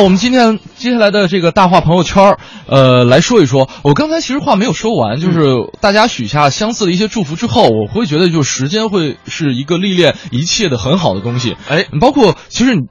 [0.00, 3.68] 好，我们今天接下来的这个大话朋友圈儿，呃，来说一说。
[3.82, 5.42] 我刚才其实话没有说完，就是
[5.82, 11.54] 大家许下相似的一些祝福之后，我会觉得，就是时间会是一个历练一切的很好的东西。
[11.68, 12.86] 哎，包括其实你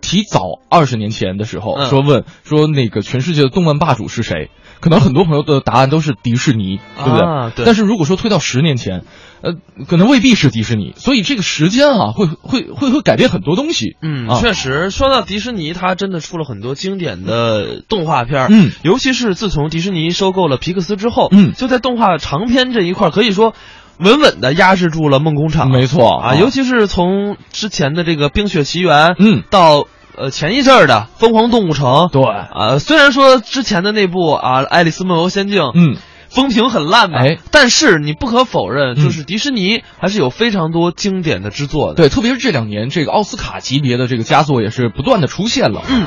[0.00, 4.50] 提早二十年前的时候嗯说问说那个全世界的动漫霸主是谁，
[4.80, 7.20] 可能很多朋友的答案都是迪士尼，对不对？
[7.26, 9.04] 啊对但是如果说推到十年前，
[9.42, 9.54] 呃，
[9.88, 10.92] 可能未必是迪士尼。
[10.96, 13.96] 所以这个时间啊，会会会会改变很多东西。
[14.00, 23.54] 嗯，啊确实，说到迪士尼，它真的出了很多经典的动画片嗯尤其是自从迪士尼收购了皮克斯之后，嗯就在动画长片这一块，可以说
[23.98, 25.70] 稳稳的压制住了梦工厂。
[25.70, 35.96] 没错啊，尤其是从之前的这个《冰雪奇缘》，嗯，到呃前一阵儿的《疯狂动物城》，对啊，虽然说之前的那部啊《爱丽丝梦游仙境》，嗯。
[36.28, 41.94] 风评很烂吧，哎但是你不可否认，嗯就是迪士尼还是有非常多经典的之作的。
[41.94, 45.82] 对，特别是这两年，这个奥斯卡级别的这个佳作也是不断的出现了。
[45.88, 46.04] 嗯，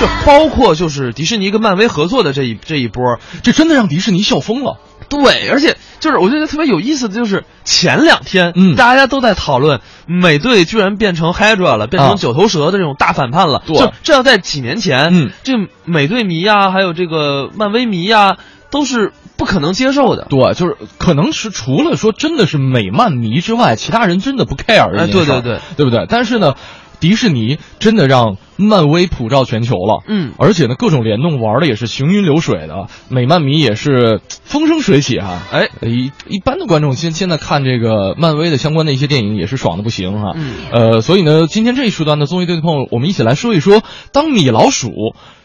[0.00, 4.78] 就包括就是迪士尼跟漫威合作的这一这一波，这真的让迪士尼笑疯了。
[5.08, 13.62] 对，而且就是我觉得特别有意思的就是前两天，嗯大家都在讨论美队居然变成 Hydra 了，变啊成九头蛇的这种大反叛了。
[13.66, 15.52] 对就这要在几年前，嗯，这
[15.84, 18.36] 美队迷呀、还有这个漫威迷呀、
[18.70, 20.26] 都是不可能接受的。
[20.28, 26.06] 对，就是可能是除了说真的是美漫迷之外，其他人真的不 care 这哎件事儿对对对，对不对？
[26.08, 26.54] 但是呢，
[27.00, 30.32] 迪士尼真的让漫威普照全球了，嗯。
[30.38, 40.52] 而且呢，各种联动玩的也是行云流水的，美漫迷也是风生水起哈、哎，一一般的观众现现在看这个漫威的相关的一些电影也是爽的不行哈、嗯。
[40.72, 44.90] 呃，所以呢，今天这一时段的综艺对对碰，我们一起来说一说，当米老鼠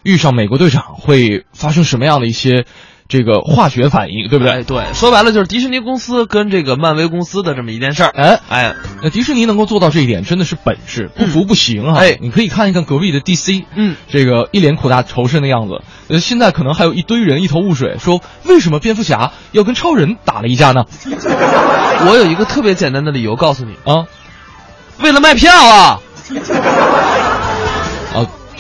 [0.03, 2.65] 遇上美国队长会发生什么样的一些
[3.11, 4.53] 这个化学反应，对不对？
[4.53, 8.11] 哎，对，说白了就是迪士尼公司跟这个漫威公司的这么一件事儿。
[8.15, 8.73] 哎，哎，
[9.03, 11.97] 那迪士尼能够做到这一点，真的是本事，不服不行啊！
[11.99, 15.81] 哎你可以看一看隔壁的 DC，嗯，这个一脸苦大仇深的样子。
[16.07, 20.85] 呃，现在可能还有一堆人一头雾水，说为什么蝙蝠侠要跟超人打了一架呢？
[22.07, 24.07] 我有一个特别简单的理由告诉你，啊
[25.01, 25.99] 为了卖票啊。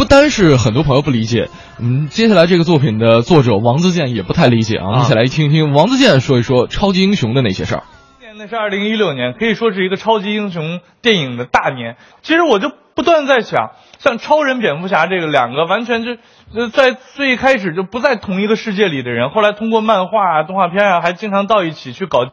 [0.01, 0.03] 啊！
[0.03, 5.01] 不单是很多朋友不理解，嗯，接下来这个作品的作者王自健也不太理解啊。
[5.01, 7.83] 一起来听一听王自健说一说超级英雄的那些事儿。
[8.19, 11.97] 今年呢是二零一六年，可以说是一个超级英雄电影的大年。
[12.23, 16.17] 其实我就不断在想，像超人、蝙蝠侠这个两个完全就
[16.55, 22.25] 呃在最开始就不在同一个世界里的人，后来通过漫画啊、动画片啊，还经常到一起去搞，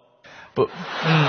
[0.54, 0.70] 不，
[1.06, 1.26] 嗯。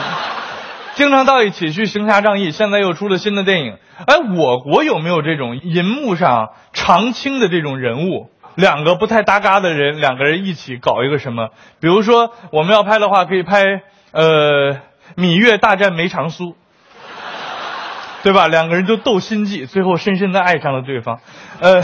[1.00, 3.78] 经常到一起去行侠仗义，现在又出了新的电影。
[4.06, 8.30] 哎，我国有没有这种银幕上常青的这种人物？
[8.56, 11.52] 两个不太搭嘎的人，两个人一起搞一个什么？
[11.80, 13.64] 比如说我们要拍的话，可以拍
[14.12, 14.82] 呃
[15.16, 16.58] 芈月大战梅长苏，
[18.22, 18.48] 对吧？
[18.48, 21.22] 两个人就斗心计，最后深深的爱上了对方。
[21.62, 21.82] 呃，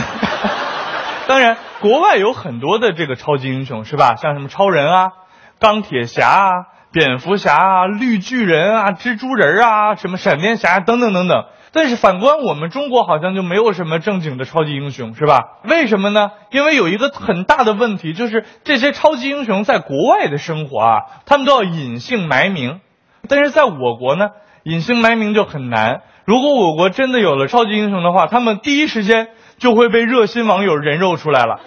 [1.26, 4.16] 当然，国外有很多的这个超级英雄，是吧？
[4.16, 5.12] 像什么超人啊、
[5.58, 6.50] 钢铁侠啊、
[6.92, 11.44] 蝙蝠侠啊、绿巨人啊、蜘蛛人啊、什么闪电侠等等等等。
[11.72, 15.40] 但是反观我们中国，好像就没有什么正经的超级英雄，是吧？
[15.64, 16.30] 为什么呢？
[16.50, 22.80] 因为有一个很大的问题，就是这些超级英雄在国外的生活啊，他们都要隐姓埋名，
[23.28, 24.30] 但是在我国呢，
[24.62, 26.00] 隐姓埋名就很难。
[26.24, 31.60] 如果我国真的有了超级英雄的话，他们第一时间就会被热心网友人肉出来了，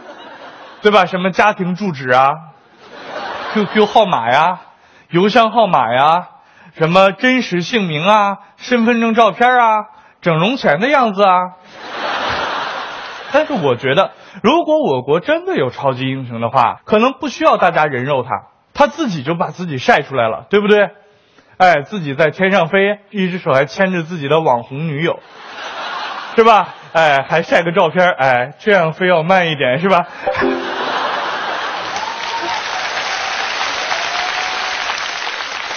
[0.82, 1.06] 对吧？
[1.06, 2.30] 什么家庭住址啊、
[3.54, 4.62] QQ 号码呀、
[5.10, 6.28] 邮箱号码呀、
[6.78, 9.86] 什么真实姓名啊、身份证照片啊、
[10.22, 11.54] 整容前的样子啊。
[13.32, 14.12] 但是我觉得，
[14.44, 18.30] 如果我国真的有超级英雄的话，可能不需要大家人肉他，
[18.76, 20.90] 他自己就把自己晒出来了，对不对？
[21.58, 25.20] 哎，自己在天上飞，一只手还牵着自己的网红女友，
[26.36, 26.76] 是吧？
[26.94, 30.06] 哎，还晒个照片，哎，这样飞要慢一点，是吧？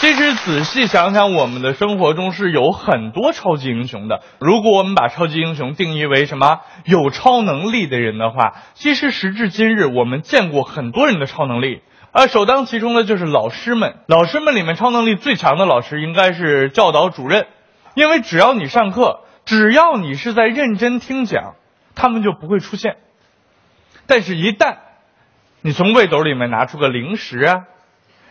[0.03, 4.21] 其实仔细想想，我们的生活中是有很多超级英雄的。
[4.41, 11.83] 如果我们把超级英雄定义为什么有超能力的人的话，其实时至今日，我们见过很多人的超能力。
[12.11, 13.95] 而首当其冲的就是老师们。
[14.09, 17.47] 老师们里面超能力最强的老师应该是教导主任，
[17.95, 21.55] 因为只要你上课，只要你是在认真听讲，
[21.95, 22.97] 他们就不会出现。
[24.09, 24.79] 但是，一旦
[25.61, 27.67] 你从背兜里面拿出个零食啊，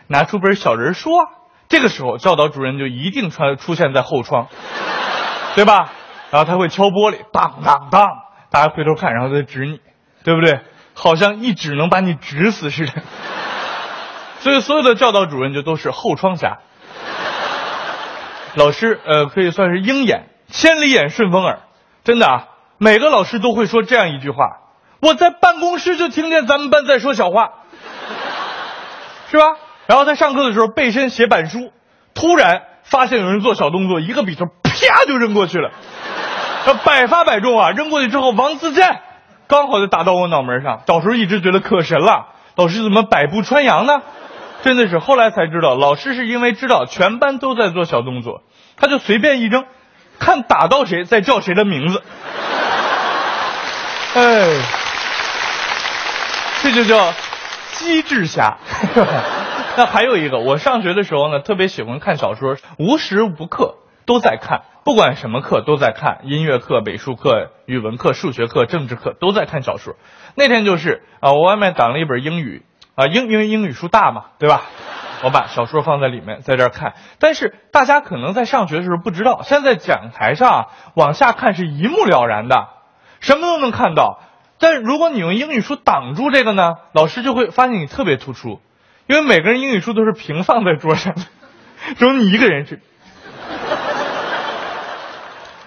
[0.06, 1.24] 拿出本小人书啊，
[1.72, 4.48] 这个时候教导主任就一定穿出现在后窗，
[5.56, 5.90] 对吧？
[6.30, 8.06] 然后他会敲玻璃，当当当，
[8.50, 9.80] 大家回头看，然后再指你，
[10.22, 10.60] 对不对？
[10.92, 12.92] 好像一指能把你指死似的。
[14.40, 16.58] 所以所有的教导主任就都是后窗侠。
[18.54, 21.60] 老师，呃，可以算是鹰眼、千里眼、顺风耳，
[22.04, 22.48] 真的啊。
[22.76, 24.58] 每个老师都会说这样一句话：
[25.00, 27.48] 我在办公室就听见咱们班在说小话，
[29.30, 29.44] 是吧？
[29.86, 31.72] 然后在上课的时候背身写板书，
[32.14, 35.70] 突然发现有人做小动作，一个笔头啪就扔过去了，
[36.84, 37.70] 百发百中啊！
[37.70, 39.00] 扔过去之后，王自健
[39.48, 40.82] 刚好就打到我脑门上。
[40.86, 44.02] 小时候一直觉得可神了，老师怎么百步穿杨呢？
[44.62, 48.42] 真的是后来才知道，老师是因为知道全班都在做小动作，
[48.76, 49.64] 他就随便一扔，
[50.20, 52.00] 看打到谁再叫谁的名字。
[54.14, 54.46] 哎，
[56.62, 57.12] 这就叫
[57.72, 58.56] 机智侠。
[59.76, 69.94] 那还有一个，我上学的时候呢，特别喜欢看小说，无时无刻都在看，不管什么课都在看，音乐课、美术课、语文课、数学课、政治课都在看小说。
[70.34, 72.64] 那天就是啊，我外面挡了一本英语
[72.96, 74.62] 啊，英因为英语书大嘛，对吧？
[75.24, 76.94] 我把小说放在里面，在这儿看。
[77.18, 82.68] 但是大家可能在上学的时候不知道，现在讲台上往下看是一目了然的，
[83.20, 84.20] 什么都能看到。
[84.58, 88.60] 但如果你用英语书挡住这个呢，老师就会发现你特别突出。
[89.06, 91.22] 因为每个人英语书都是平放在桌上的，
[91.96, 92.80] 只有你一个人是，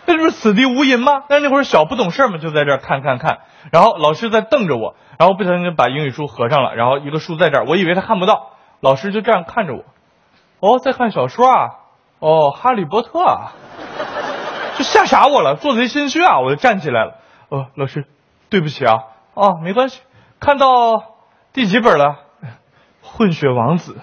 [0.06, 1.24] 那不是死地无银吗？
[1.28, 3.40] 但是那会儿小不懂事嘛，就在这儿看看看，
[3.72, 9.84] 然后老师在瞪着我，然后不小心把英语书合上了，然后一个书在这儿，我以为他看不到，老师就这样看着我，
[10.60, 11.70] 哦，在看小说啊，
[12.20, 13.52] 哦，哈利波特啊，
[14.78, 17.16] 就吓傻我了，做贼心虚啊，我就站起来了，
[17.50, 18.06] 哦，老师，
[18.50, 19.04] 对不起啊，
[19.34, 20.02] 哦，没关系，
[20.40, 20.68] 看到
[21.52, 22.25] 第几本了？
[23.18, 23.96] 混血王子，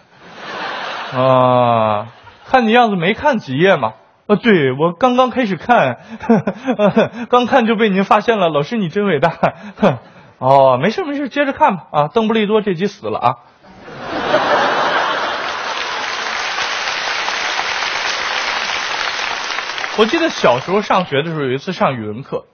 [1.14, 2.06] 啊，
[2.46, 3.92] 看你样子没看几页嘛？
[4.26, 5.98] 啊，对我刚刚开始看，
[7.28, 9.34] 刚看就被您发现了，老师你真伟大。
[10.40, 11.84] 哦，没事没事，接着看吧。
[11.92, 13.36] 啊，邓布利多这集死了啊。
[19.98, 22.46] 我记得小时候上学的时候，有一次上语文课，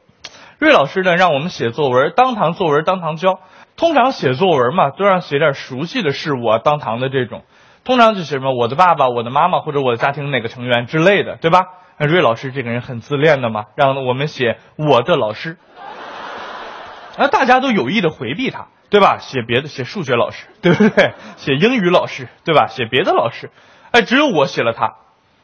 [0.59, 3.39] 瑞老师呢让我们写作文，当堂作文当堂交。
[3.79, 7.45] 通常写作文嘛，都让写点熟悉的事物啊，当堂的这种，
[7.85, 11.69] 通常就写什么我的爸爸、我的妈妈或者我的家庭哪个成员之类的，对吧？
[11.97, 15.59] 那瑞老师这个人很自恋的嘛，让我们写我的老师，
[17.17, 19.19] 那大家都有意的回避他，对吧？
[19.21, 21.13] 写别的，写数学老师，对不对？
[21.37, 22.67] 写英语老师，对吧？
[22.67, 23.51] 写别的老师，
[23.93, 24.97] 哎，只有我写了他，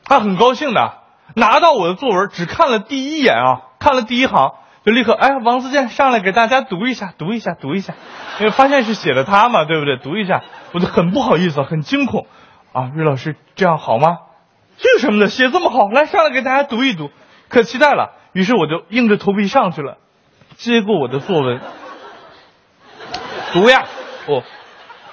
[0.05, 0.95] 他很高兴的
[1.37, 4.55] 拿到我的作文，只看了第一眼啊，看了第一行。
[4.85, 7.95] 就立刻，哎，王自健上来给大家读一下，读一下，读一下，
[8.39, 9.97] 因为发现是写的他嘛，对不对？
[9.97, 12.27] 读一下，我就很不好意思，很惊恐，
[12.75, 14.19] 啊，瑞老师这样好吗？
[14.77, 15.29] 这有什么的？
[15.29, 17.11] 写这么好，来上来给大家读一读，
[17.49, 18.13] 可期待了。
[18.35, 19.97] 于是我就硬着头皮上去了，
[20.57, 21.61] 接过我的作文，
[23.55, 23.85] 读呀，
[24.27, 24.43] 哦，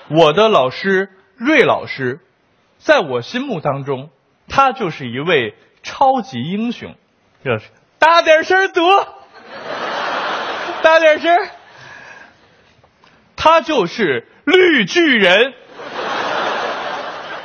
[0.09, 2.19] 我的老师瑞老师，
[2.77, 4.09] 在我心目当中，
[4.49, 6.93] 他就是一位超级英雄。
[7.43, 7.69] 瑞老师，
[7.99, 8.81] 大点声读。
[10.83, 11.37] 大点声！
[13.35, 15.53] 他就是绿巨人。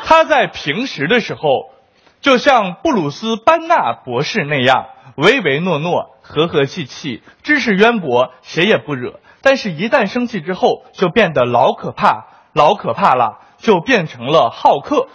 [0.05, 1.71] 他在平时的时候，
[2.21, 4.87] 就像布鲁斯班纳博士那样
[5.17, 9.21] 唯唯诺诺、和和气气、知识渊博，谁也不惹。
[9.43, 15.09] 但是，一旦生气之后，就变得老可怕，老可怕了，就变成了好客。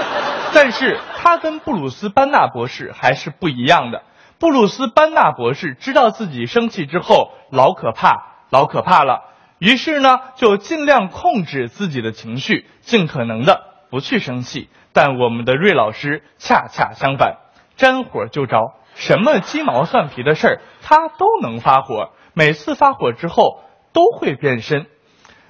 [0.52, 4.02] 但是他跟布鲁斯班纳博士还是不一样的。
[4.44, 9.22] 布鲁斯班纳博士知道自己生气之后老可怕，老可怕了，
[9.58, 14.68] 于是呢就尽量控制自己的情绪，尽可能的不去生气。
[14.92, 17.38] 但我们的瑞老师恰恰相反，
[17.76, 23.62] 沾火就着，什么鸡毛蒜皮的事儿他都能发火，每次发火之后
[23.94, 24.84] 都会变身。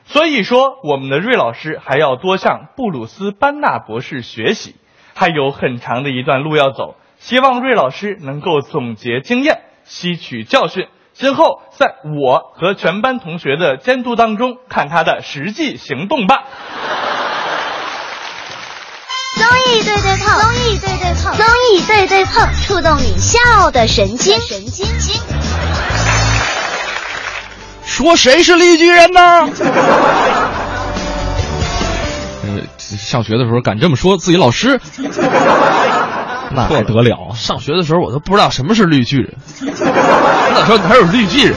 [0.05, 4.77] 所以说，我们的瑞老师还要多向布鲁斯班纳博士学习，
[5.17, 6.95] 还有很长的一段路要走。
[7.27, 16.43] 希望瑞老师能够总结经验，吸取教训，今后在我和全班同学的监督当中，看他的实际行动吧。
[19.37, 25.19] 综艺对对碰，综艺对对碰，综艺对对碰，触动你笑的神经，神经经。
[27.87, 29.49] 说谁是绿巨人呢？
[32.43, 32.61] 呃，
[32.99, 34.79] 上学的时候敢这么说自己老师。
[36.55, 37.35] 那还得了？
[37.35, 41.55] 上学的时候我都不知道什么是绿巨人， 那时候哪有绿巨人。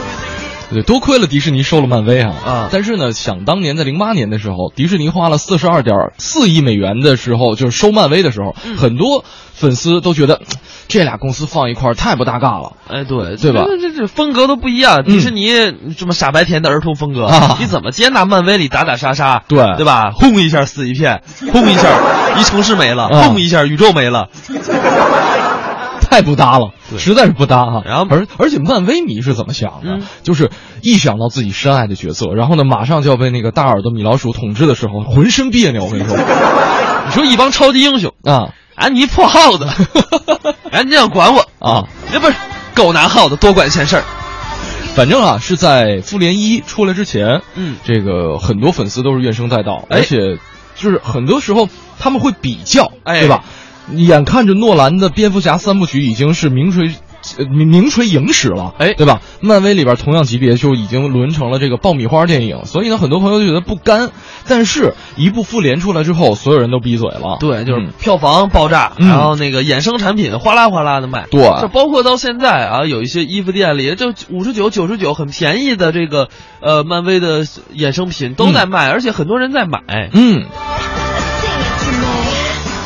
[0.70, 2.36] 对，多亏了迪士尼收了漫威啊！
[2.46, 9.24] 啊，但是呢，想当年在零八年的时候，迪士尼花了四十二点四亿美元的时候，就是收漫威的时候，很多
[9.54, 10.42] 粉丝都觉得
[10.88, 12.74] 这俩公司放一块儿太不搭嘎了。
[12.88, 13.65] 哎，对，对吧？
[13.79, 15.03] 这这风格都不一样。
[15.03, 15.50] 迪士尼
[15.98, 17.29] 这么傻白甜的儿童风格，
[17.60, 19.44] 你怎么接纳漫威里打打杀杀？
[19.48, 20.12] 对，对吧？
[20.13, 21.89] 轰一下死一片， 轰一下
[22.38, 24.29] 一城市没了，轰一下宇宙没了。
[26.10, 27.82] 太不搭了，实在是不搭啊。
[27.86, 29.98] 然后而而且漫威迷是怎么想的？
[29.98, 30.51] 嗯就是
[30.82, 35.84] 一想到自己深爱的角色，然后呢，马上就要被那个大耳朵米老鼠统治的时候，浑身别扭。
[35.84, 36.15] 我跟你说
[37.06, 39.65] 你说一帮超级英雄，啊啊，你一破耗子，
[40.72, 41.41] 啊，你想管我？
[41.60, 42.36] 啊，那不是
[42.75, 44.03] 狗拿耗子多管闲事儿。
[44.93, 50.38] 反正啊，是在复联一出来之前，嗯这个很多粉丝都是怨声载道，哎而且
[50.75, 51.67] 就是很多时候
[52.00, 53.43] 他们会比较，哎对吧？
[53.96, 56.93] 眼看着诺兰的蝙蝠侠三部曲已经是名垂。
[57.38, 59.22] 呃名名垂影史了，哎对吧？
[59.41, 64.12] 漫威里边同样级别就已经沦成了这个爆米花电影，所以呢，很多朋友就觉得不甘。
[64.48, 67.38] 但是，一部复联出来之后，所有人都闭嘴了。
[67.39, 71.25] 对，就是嗯票房爆炸，嗯然后那个衍生产品哗啦哗啦的卖。
[71.29, 76.29] 对就包括到现在啊，有一些衣服店里就五十九、九十九很便宜的这个
[76.62, 80.10] 呃漫威的衍生品都在卖，而且很多人在买。
[80.13, 80.46] 嗯，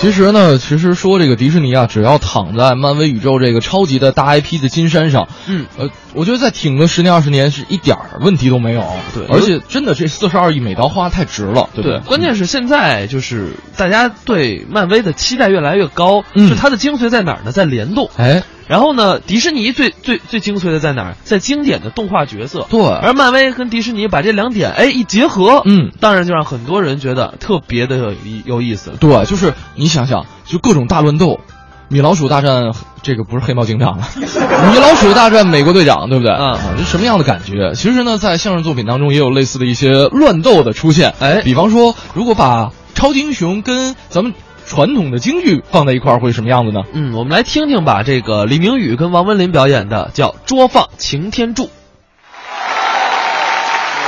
[0.01, 8.84] 其实呢，其实说这个迪士尼啊，只要躺在漫威宇宙这个超级的大 IP 的金山上，嗯，呃，我觉得再挺个十年二十年是一点儿问题都没有。
[9.13, 17.51] 对而且真的这四十二亿美刀花太值了，对不对，关键是现在就是大家对漫威的期待越来越高，嗯就它的精髓在哪儿呢？
[17.51, 18.10] 在联动。
[18.17, 21.15] 哎，然后呢，迪士尼最最最精髓的在哪儿？
[21.25, 22.65] 在经典的动画角色。
[22.69, 28.93] 对而漫威跟迪士尼把这两点哎一结合，嗯当然就让很多人觉得特别的有意有意思。
[28.97, 31.41] 对，就是你想想，就各种大乱斗。
[31.89, 32.71] 米老鼠大战
[33.03, 36.31] 这个不是黑猫警长了， 米老鼠大战美国队长，对不对？
[36.31, 37.73] 嗯啊，这什么样的感觉？
[37.75, 41.13] 其实呢，在相声作品当中也有类似的一些乱斗的出现。
[41.19, 44.33] 哎比方说，如果把超级英雄跟咱们
[44.71, 46.83] 传统的京剧放在一块儿，会什么样子呢？
[46.93, 51.63] 嗯，我们来听听吧，这个李明宇跟王文林表演的叫《捉放擎天柱》。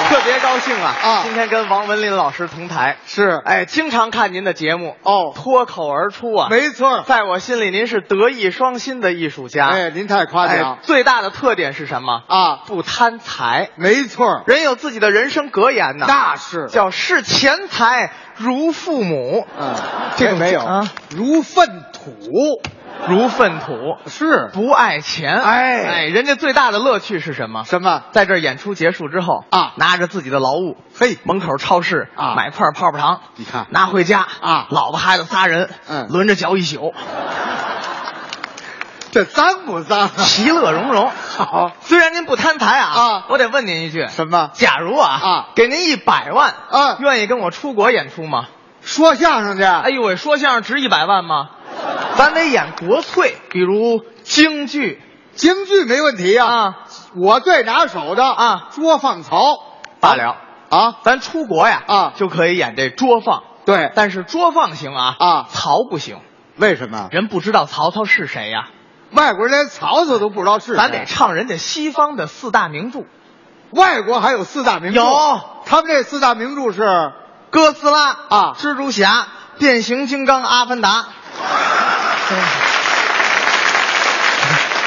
[0.07, 0.95] 特别高兴啊！
[1.03, 7.03] 啊今天跟王文林老师同台，是哎，经常看您的节目哦脱口而出啊，没错。
[7.07, 9.67] 在我心里您是德艺双馨的艺术家。
[9.67, 12.21] 哎，您太夸哎奖最大的特点是什么？
[12.27, 12.59] 啊！
[12.67, 19.75] 不贪财，没错，人有自己的人生格言呢，那是叫视钱财如父母，嗯，
[20.17, 20.61] 这个没有。
[20.61, 22.61] 啊，如粪土。
[23.07, 23.73] 如粪土，
[24.07, 24.49] 是。
[24.53, 25.35] 不爱钱。
[25.35, 25.83] 哎。
[25.83, 27.63] 哎，人家最大的乐趣是什么？
[27.65, 28.03] 什么？
[28.11, 29.73] 在这儿演出结束之后啊。
[29.75, 31.17] 拿着自己的劳务，嘿。
[31.23, 32.35] 门口超市啊。
[32.35, 33.67] 买块泡泡糖，你看。
[33.71, 34.67] 拿回家啊。
[34.69, 36.07] 老婆孩子仨人，嗯。
[36.09, 36.93] 轮着嚼一宿，
[39.13, 40.11] 这脏不脏啊？
[40.17, 41.07] 其乐融融。
[41.09, 44.49] 好，虽然您不贪财啊，啊我得问您一句，什么？
[44.53, 48.47] 假如啊啊给您一百万啊愿意跟我出国演出吗？
[48.81, 49.63] 说相声去？
[49.63, 51.49] 哎呦喂，说相声值一百万吗？
[52.15, 54.99] 咱得演国粹，比如京剧
[55.35, 56.75] 京剧没问题呀、啊，
[57.15, 59.37] 我最拿手的啊捉放曹
[59.99, 60.37] 罢了。
[60.69, 66.17] 啊，咱出国呀啊就可以演这捉放，对，但是捉放行啊啊曹不行，
[66.57, 67.09] 为什么？
[67.11, 68.69] 人不知道曹操是谁呀，
[69.13, 73.05] 外国人连曹操都不知道是谁，咱得唱人家西方的四大名著，
[73.71, 75.41] 外国还有四大名著，有。
[75.65, 77.13] 他们这四大名著是
[77.49, 78.55] 哥斯拉啊。
[78.59, 79.27] 蜘蛛侠、
[79.59, 81.05] 变形金刚、阿凡达。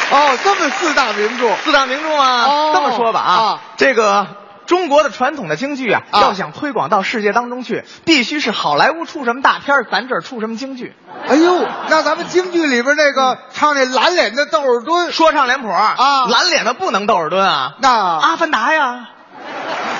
[0.08, 2.44] 哦，这么四大名著，四大名著吗？
[2.44, 2.70] 哦。
[2.74, 3.60] 这么说吧啊，啊。
[3.76, 4.26] 这个
[4.66, 6.20] 中国的传统的京剧啊，啊。
[6.20, 10.94] 要想推广到世界当中去，必须是好莱坞出什么大片咱这儿出什么京剧，
[11.28, 16.26] 哎呦，那咱们京剧里边那个唱那蓝脸的窦尔敦，说唱脸谱啊。
[16.28, 17.90] 蓝脸的不能窦尔敦啊，那。
[17.90, 19.08] 阿凡达呀，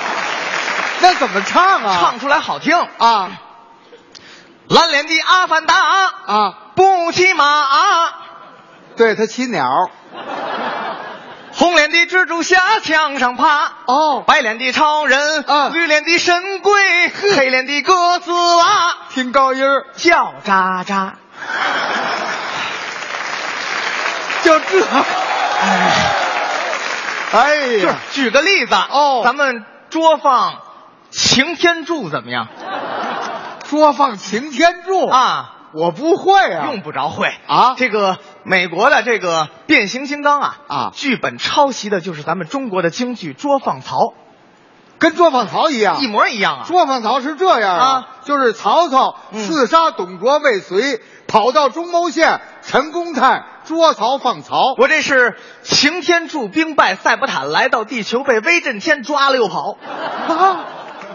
[1.01, 1.97] 那怎么唱啊？
[2.01, 2.77] 唱出来好听。
[2.97, 3.31] 啊。
[4.67, 5.75] 蓝脸的阿凡达
[6.25, 7.63] 啊，不骑马，
[8.97, 9.65] 对他骑鸟
[11.57, 13.71] 红脸的蜘蛛侠墙上爬。
[13.85, 16.71] 哦，白脸的超人，嗯绿脸的神龟，
[17.09, 21.13] 黑脸的哥斯拉，听高音儿，叫喳喳。
[24.43, 24.85] 就这，
[27.31, 30.61] 哎就是呀，举个例子哦咱们桌放
[31.09, 32.47] 擎天柱怎么样
[33.69, 35.53] 桌放擎天柱，啊？
[35.73, 44.13] 我不会啊，用不着会啊这个美国的这个变形金刚啊啊剧本抄袭的就是咱们中国的京剧《捉放曹
[44.99, 46.07] 跟捉放曹一》，样一。
[46.07, 46.65] 模一样啊。
[46.67, 54.73] 捉放曹是这样啊，就是曹操嗯刺杀董卓未遂，跑到中牟县，陈公泰捉曹放曹。
[54.79, 59.77] 我这是擎天柱兵败塞伯坦，来到地球被威震天抓了又跑，
[60.29, 60.65] 啊，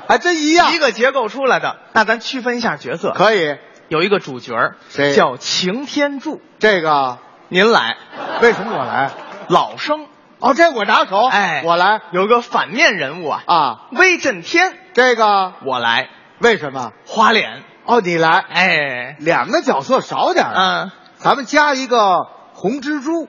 [0.07, 1.79] 还真一样一，个结构出来的。
[1.93, 3.57] 那咱区分一下角色，可以。
[3.93, 5.15] 有一个主角儿谁？
[5.15, 7.19] 叫擎天柱，这个？
[7.51, 7.99] 您来，
[8.41, 9.11] 为什么我来？
[9.49, 10.07] 老生。
[10.39, 12.01] 哦，这我拿手，哎，我来。
[12.11, 13.81] 有个反面人物啊，啊。
[13.91, 15.53] 威震天，这个？
[15.67, 16.09] 我来。
[16.39, 16.93] 为什么？
[17.07, 20.83] 花脸，哦，你来，哎，两个角色少点儿啊。
[20.85, 22.21] 嗯，咱们加一个
[22.55, 23.29] 红蜘蛛，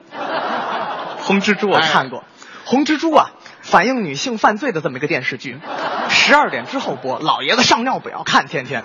[1.18, 2.24] 红蜘蛛我看过，
[2.64, 5.60] 红蜘蛛啊，反映女性犯罪的这么一个电视剧，
[6.08, 8.82] 十二点之后播，老爷子上尿不要看，天天。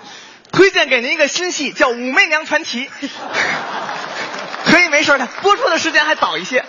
[0.52, 2.86] 推荐给您一个新戏，叫《武媚娘传奇》，
[4.66, 6.64] 可以没事的，播出的时间还早一些，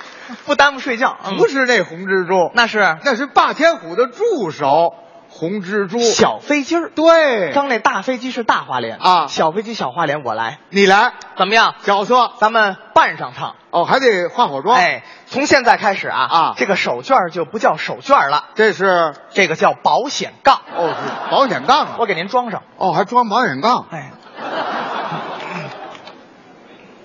[0.45, 1.17] 不耽误睡觉。
[1.25, 1.37] 嗯。
[1.37, 2.97] 不是那红蜘蛛，那是。
[3.03, 4.95] 那是霸天虎的助手
[5.41, 5.99] 红蜘蛛。
[5.99, 6.91] 小飞机儿。
[6.93, 11.73] 对，刚那大飞机是大花脸啊小飞机小花脸我来，你来怎么样？
[11.81, 13.55] 角色咱们扮上唱。
[13.71, 20.61] 哦，还得化好妆。，哎，从现在开始啊啊这个手绢就不叫手绢了，这是这个叫保险杠。
[20.77, 21.95] 哦，是保险杠啊。
[21.97, 22.61] 我给您装上。
[22.77, 24.11] 哦，还装保险杠，哎，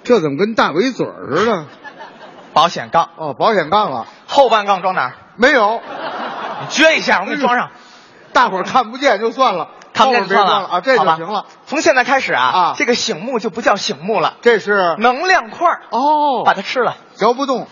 [0.05, 1.64] 这怎么跟大围嘴儿似的？
[2.52, 5.12] 保险杠哦，保险杠了后半杠装哪儿？
[5.37, 5.81] 没有？
[6.61, 7.71] 你撅一下，我给你装上。
[8.37, 11.47] 大伙儿看不见就算了，看不见别就算装了啊，这就行了。
[11.64, 16.97] 从现在开始啊，啊这个醒目就不叫醒目了，这是能量块儿，哦，把它吃了。
[17.14, 17.66] 嚼不动。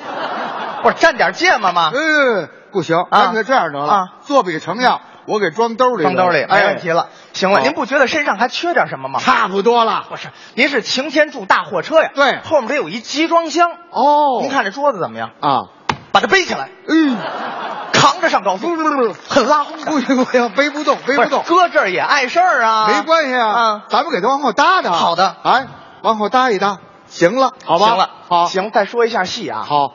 [0.83, 1.91] 不是蘸点芥末吗？
[1.95, 6.95] 嗯，不行，啊干脆这样得了啊，做笔成样，我给装兜里，装兜里没问题哎。
[6.95, 7.09] 了。
[7.35, 9.19] 行了，好您不觉得身上还缺点什么吗？
[9.21, 10.05] 差不多了。
[10.09, 12.11] 不是，您是擎天柱大货车呀？
[12.15, 13.71] 对后面得有一集装箱。
[13.91, 15.31] 哦，您看这桌子怎么样？
[15.41, 15.69] 啊，
[16.13, 17.74] 把它背起来，嗯，扛
[18.25, 19.91] 着上高速，不不不，很拉轰的。
[19.91, 22.89] 不行不行，背不动，背不动，搁这儿也碍事儿啊。
[22.89, 24.91] 没关系啊啊，咱们给他往后搭搭。
[24.91, 25.37] 好的。
[25.45, 25.67] 哎，
[26.03, 27.87] 往后搭一搭，行了，好吧？
[27.87, 29.95] 行了，好，行，再说一下戏啊。，好，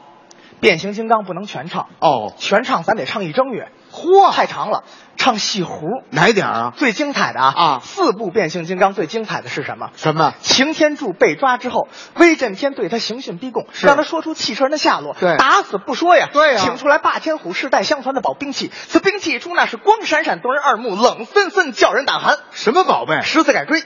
[0.60, 4.84] 变形金刚不能全唱，哦，全唱咱得唱一正月，嚯，太长了，
[5.20, 5.86] 唱戏胡。
[6.10, 6.74] 哪点儿啊？
[6.76, 9.92] 最精彩的啊啊四部变形金刚最精彩的是什么？
[9.96, 10.34] 什么？
[10.42, 15.16] 擎天柱被抓之后，威震天对他刑讯逼供，让他说出汽车人的下落。
[15.20, 16.30] 对打死不说呀。
[16.32, 22.38] 对呀请出来霸天虎世代相传的宝兵器，此兵器一出，那是光闪闪动人耳目，冷森森叫人胆寒。
[22.52, 23.22] 什么宝贝？
[23.22, 23.84] 十字改锥，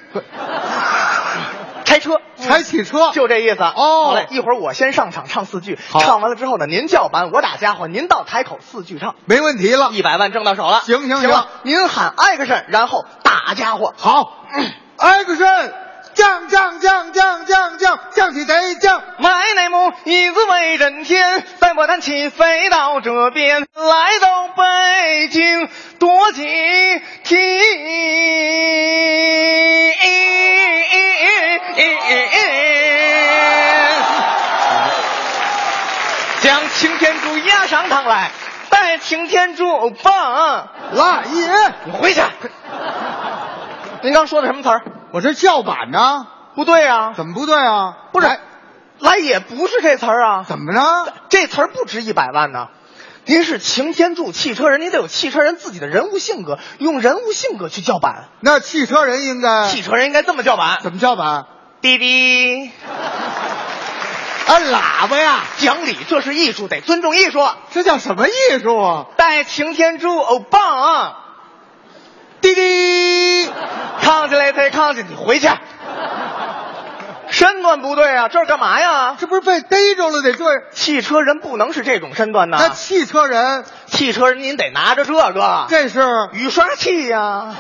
[1.93, 3.12] 拆车，拆汽车。
[3.12, 3.62] 就这意思。
[3.62, 9.91] 哦好嘞，一会儿我先上场唱四句，唱完了之后呢，您叫板，我打家伙，您到台口四句唱，没问题了。
[9.91, 10.81] 一百万挣到手了。
[10.85, 13.93] 行行行，您喊 action，然后打家伙。
[13.95, 14.45] 好
[14.97, 15.71] ，action，
[16.13, 19.02] 降降降降降降降起贼降。
[19.17, 26.43] 买内幕，一字为震天，带我弹起飞到这边，来到北京多几
[27.23, 27.39] 天。
[36.41, 38.30] 将擎天柱押上堂来，
[38.69, 40.67] 带擎天柱棒。
[40.91, 41.47] 来一，
[41.86, 42.21] 你回去。
[44.02, 44.82] 您刚说的什么词儿？
[45.13, 47.97] 我这叫板呢，不对啊，怎么不对啊？
[48.12, 48.39] 不是来，
[48.97, 50.43] 来也不是这词儿啊。
[50.47, 51.13] 怎么着？
[51.30, 52.69] 这词儿不值一百万呢。
[53.26, 58.30] 您是擎天柱汽车人，您得有汽车人自己的人物性格，用人物性格去叫板。
[58.39, 61.45] 那汽车人应该汽车人应该这么叫板：怎么叫板？
[61.80, 62.71] 滴滴，
[64.47, 65.41] 按喇叭呀？
[65.60, 67.47] 讲理，这是艺术，得尊重艺术。
[67.69, 69.06] 这叫什么艺术啊？
[69.15, 71.17] 带擎天柱，哦棒！
[72.43, 73.49] 滴滴，
[74.01, 75.49] 扛起来，再扛起来，你回去。
[77.29, 79.15] 身段不对啊，这是干嘛呀？
[79.17, 80.45] 这不是被逮着了得这？
[80.71, 82.58] 汽车人不能是这种身段呐。
[82.60, 87.56] 那汽车人汽车人您得拿着这个这是雨刷器呀、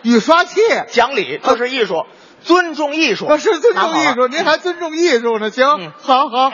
[0.00, 2.06] 雨刷器，讲理，这是艺术，
[2.42, 3.26] 尊重艺术。
[3.28, 5.50] 我是尊重艺术，您还尊重艺术呢？
[5.50, 6.52] 行嗯，好好，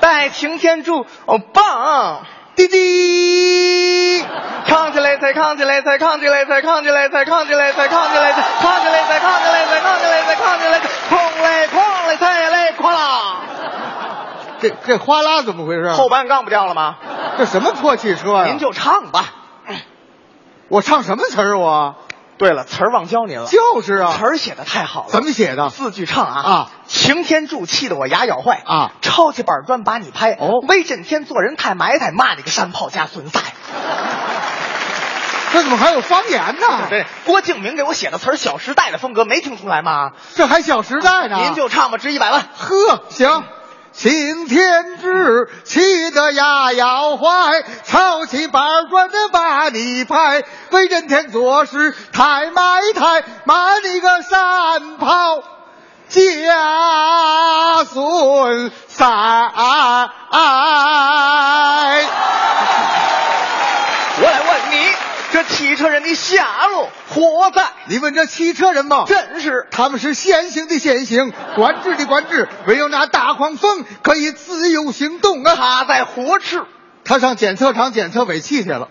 [0.00, 2.24] 带擎天柱，哦棒！
[2.54, 4.24] 滴滴，
[4.66, 13.36] 扛起来，才扛起来，才扛起来，才扛起来，才扛起来，才扛起来，才扛起来，才扛起来，才扛起来，再扛起来，哐嘞哐嘞，再嘞哐啦！
[14.60, 15.90] 这这哗啦怎么回事？
[15.92, 16.96] 后半杠不掉了吗？
[17.38, 18.44] 这什么破汽车呀？
[18.44, 19.24] 您就唱吧。
[20.68, 21.58] 我唱什么词儿？
[21.58, 21.96] 我
[22.42, 25.10] 对了，词儿忘教您了，就是啊，词儿写的太好了。
[25.10, 25.70] 怎么写的？
[25.70, 26.70] 四句唱啊啊！
[26.88, 33.38] 擎天柱气得我牙咬坏啊抄起板砖把你拍哦威震天做人太埋汰，骂你个山炮加损塞。
[35.52, 36.86] 这怎么还有方言呢？
[36.90, 40.10] 对，郭敬明给我写的词儿，《小时代》的风格，没听出来吗？
[40.34, 41.36] 这还《小时代》呢？
[41.44, 42.42] 您就唱吧，值一百万。
[42.58, 43.44] 呵，行。
[43.92, 50.42] 擎天志气得牙要坏，抄起板砖的把你拍。
[50.70, 55.42] 为震天做事太埋汰，骂你个山炮
[56.08, 59.04] 加损塞。
[66.02, 67.72] 汽车人的下落何在？
[67.86, 69.04] 你问这汽车人吗？
[69.06, 75.54] 真是他们是限行的限行，管制的管制，唯有那大黄蜂可以自由行动啊！
[75.54, 76.64] 他在何处？
[77.04, 78.88] 他上检测厂检测尾气去了。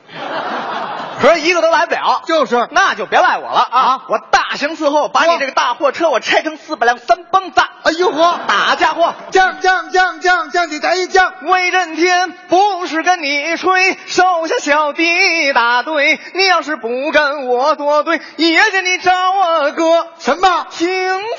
[1.22, 3.80] 可是一个都来不了，就是那就别赖我了啊！
[3.80, 9.14] 啊我大刑伺候，把你这个大货车我拆成四百辆三蹦子，哎呦呵，大家伙。
[9.32, 20.68] 降降降降降你得降，威震天不是跟你吹，手下小弟大堆，你要是不跟我作对，爷给你找我哥什么？
[20.72, 20.88] 停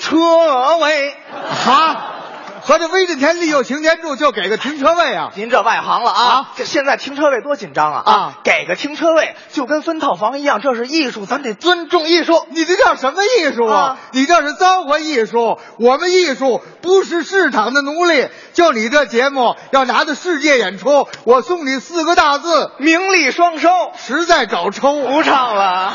[0.00, 1.16] 车位。
[2.72, 5.30] 哈，合着威震天利诱擎天柱就给个停车位啊？
[5.34, 6.22] 您这外行了啊！
[6.22, 8.02] 啊这现在停车位多紧张啊！
[8.06, 12.46] 啊给个停车位就跟分套房一样，这是艺术，咱得尊重艺术。
[12.50, 13.78] 你这叫什么艺术啊？
[13.78, 15.58] 啊你这是糟粕艺术。
[15.78, 18.28] 我们艺术不是市场的奴隶。
[18.54, 25.02] 就你这节目要拿到世界演出，我送你四个大字：名利双收，实在找抽。
[25.02, 25.92] 不唱了。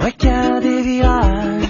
[0.00, 1.67] Vrai qu'il y a des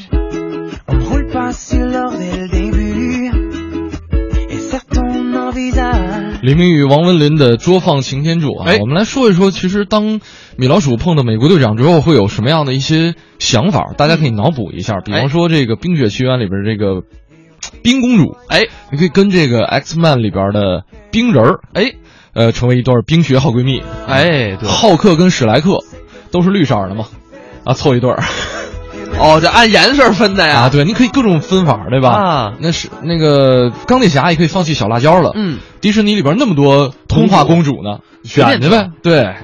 [6.40, 8.78] 李明宇、王文林的《捉放擎天柱》啊，哎。
[8.78, 10.20] 我们来说一说，其实当
[10.56, 13.92] 米老鼠碰到美国队长之后，会有什么样的一些想法？
[13.96, 17.02] 大家可以脑补一下，比方说这个《冰雪奇缘》里边这个
[17.82, 21.92] 冰公主，哎，你可以跟这个 X Man 里边的冰人儿，哎，
[22.34, 23.82] 呃，成为一对冰雪好闺蜜。
[24.06, 25.78] 哎，对，浩克跟史莱克
[26.30, 27.06] 都是绿色的嘛，
[27.64, 28.22] 啊，凑一对儿
[29.20, 30.60] 哦，这按颜色分的呀？
[30.60, 32.10] 啊，对，你可以各种分法，对吧？
[32.10, 35.32] 啊那是那个钢铁侠也可以放弃小辣椒了。
[35.34, 38.90] 嗯，迪士尼里边那么多童话公主呢，选去呗。
[39.02, 39.34] 对.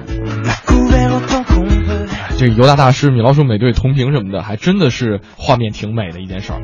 [2.37, 6.59] 这个尤达大师、米老鼠美队同屏什么的，还真的是画面挺美的一件事儿。